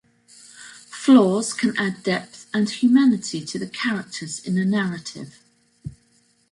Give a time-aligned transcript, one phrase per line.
[0.89, 5.37] Flaws can add depth and humanity to the characters in a narrative.